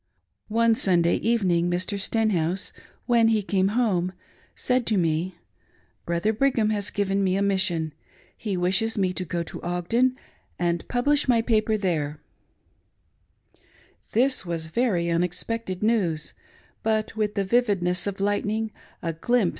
One 0.47 0.73
Sunday 0.73 1.17
evening, 1.17 1.69
Mr, 1.69 1.99
Stenhouse, 1.99 2.73
when 3.05 3.27
he 3.27 3.43
came 3.43 3.67
home^ 3.67 3.67
55 3.75 3.85
2 3.85 3.95
THE 3.95 3.95
TRIAL 3.95 3.95
OF 3.97 3.99
OUR 3.99 4.07
FAITH. 4.07 4.61
said 4.63 4.85
to 4.87 4.97
me:" 4.97 5.35
Broliier 6.07 6.37
Brigham 6.39 6.69
has 6.71 6.89
given 6.89 7.23
me 7.23 7.35
a 7.37 7.43
mission; 7.43 7.93
he 8.35 8.57
wishes 8.57 8.97
me 8.97 9.13
to 9.13 9.23
go 9.23 9.43
to 9.43 9.61
Ogden 9.61 10.17
and 10.57 10.87
publish 10.87 11.27
my 11.27 11.43
paper 11.43 11.77
there." 11.77 12.19
This 14.13 14.43
was 14.43 14.67
very 14.73 15.07
unexpected 15.11 15.83
news; 15.83 16.33
but 16.81 17.15
with 17.15 17.35
the 17.35 17.43
vividness 17.43 18.07
of 18.07 18.19
lightning, 18.19 18.71
a 19.03 19.13
glimpse 19.13 19.49